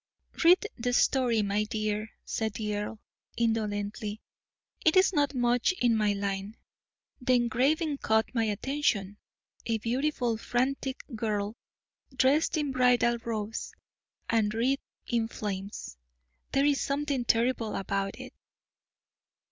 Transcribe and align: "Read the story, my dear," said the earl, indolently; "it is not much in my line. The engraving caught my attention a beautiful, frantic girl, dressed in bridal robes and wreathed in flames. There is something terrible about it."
"Read 0.43 0.65
the 0.79 0.93
story, 0.93 1.43
my 1.43 1.63
dear," 1.65 2.09
said 2.25 2.53
the 2.55 2.75
earl, 2.75 2.99
indolently; 3.37 4.19
"it 4.83 4.97
is 4.97 5.13
not 5.13 5.35
much 5.35 5.73
in 5.73 5.95
my 5.95 6.11
line. 6.11 6.57
The 7.21 7.35
engraving 7.35 7.99
caught 7.99 8.33
my 8.33 8.45
attention 8.45 9.17
a 9.67 9.77
beautiful, 9.77 10.37
frantic 10.37 11.03
girl, 11.15 11.55
dressed 12.15 12.57
in 12.57 12.71
bridal 12.71 13.19
robes 13.19 13.73
and 14.27 14.51
wreathed 14.55 14.81
in 15.05 15.27
flames. 15.27 15.97
There 16.51 16.65
is 16.65 16.81
something 16.81 17.23
terrible 17.23 17.75
about 17.75 18.19
it." 18.19 18.33